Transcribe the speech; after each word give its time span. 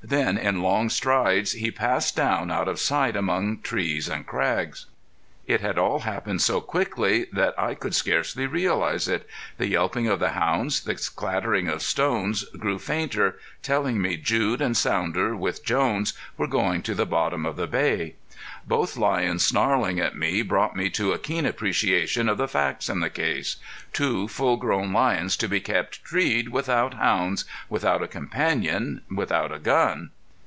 Then 0.00 0.38
in 0.38 0.62
long 0.62 0.90
strides 0.90 1.50
he 1.50 1.72
passed 1.72 2.14
down 2.14 2.52
out 2.52 2.68
of 2.68 2.78
sight 2.78 3.16
among 3.16 3.56
the 3.56 3.62
trees 3.64 4.08
and 4.08 4.24
crags. 4.24 4.86
It 5.48 5.60
had 5.60 5.76
all 5.76 6.00
happened 6.00 6.40
so 6.40 6.60
quickly 6.60 7.26
that 7.32 7.52
I 7.58 7.74
could 7.74 7.96
scarcely 7.96 8.46
realize 8.46 9.08
it. 9.08 9.26
The 9.56 9.66
yelping 9.66 10.06
of 10.06 10.20
the 10.20 10.30
hounds, 10.32 10.82
the 10.84 10.94
clattering 11.16 11.66
of 11.68 11.82
stones, 11.82 12.44
grew 12.56 12.78
fainter, 12.78 13.40
telling 13.60 14.00
me 14.00 14.18
Jude 14.18 14.60
and 14.60 14.76
Sounder, 14.76 15.34
with 15.34 15.64
Jones, 15.64 16.12
were 16.36 16.46
going 16.46 16.82
to 16.82 16.94
the 16.94 17.06
bottom 17.06 17.44
of 17.44 17.56
the 17.56 17.66
Bay. 17.66 18.14
Both 18.66 18.98
lions 18.98 19.44
snarling 19.46 19.98
at 19.98 20.14
me 20.16 20.42
brought 20.42 20.76
me 20.76 20.90
to 20.90 21.12
a 21.14 21.18
keen 21.18 21.46
appreciation 21.46 22.28
of 22.28 22.36
the 22.36 22.46
facts 22.46 22.90
in 22.90 23.00
the 23.00 23.08
case. 23.08 23.56
Two 23.94 24.28
full 24.28 24.58
grown 24.58 24.92
lions 24.92 25.38
to 25.38 25.48
be 25.48 25.60
kept 25.60 26.04
treed 26.04 26.50
without 26.50 26.94
hounds, 26.94 27.46
without 27.70 28.02
a 28.02 28.06
companion, 28.08 29.00
without 29.10 29.50
a 29.52 29.58
gun. 29.58 30.10